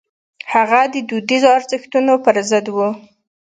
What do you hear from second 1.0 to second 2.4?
دودیزو ارزښتونو پر